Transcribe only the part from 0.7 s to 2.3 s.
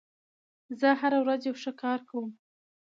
زه هره ورځ یو ښه کار کوم.